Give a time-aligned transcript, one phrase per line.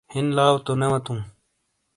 [0.13, 1.13] ہِین لاؤ تو نے وتو؟